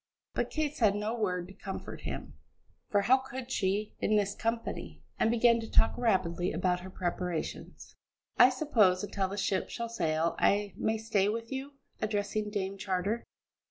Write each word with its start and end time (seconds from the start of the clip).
But 0.33 0.49
Kate 0.49 0.75
said 0.75 0.95
no 0.95 1.13
word 1.15 1.47
to 1.47 1.53
comfort 1.53 2.01
him 2.01 2.33
for 2.89 3.01
how 3.01 3.17
could 3.17 3.51
she 3.51 3.93
in 3.99 4.15
this 4.15 4.33
company? 4.33 5.03
and 5.19 5.29
began 5.29 5.59
to 5.59 5.69
talk 5.69 5.95
rapidly 5.95 6.51
about 6.51 6.79
her 6.79 6.89
preparations. 6.89 7.95
"I 8.35 8.49
suppose 8.49 9.03
until 9.03 9.27
the 9.27 9.37
ship 9.37 9.69
shall 9.69 9.89
sail 9.89 10.35
I 10.39 10.73
may 10.75 10.97
stay 10.97 11.29
with 11.29 11.51
you?" 11.51 11.73
addressing 12.01 12.49
Dame 12.49 12.79
Charter. 12.79 13.23